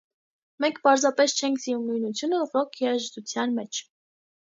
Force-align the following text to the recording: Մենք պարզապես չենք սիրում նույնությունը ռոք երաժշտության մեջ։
Մենք 0.65 0.79
պարզապես 0.87 1.35
չենք 1.37 1.63
սիրում 1.67 1.85
նույնությունը 1.91 2.43
ռոք 2.57 2.83
երաժշտության 2.89 3.59
մեջ։ 3.63 3.87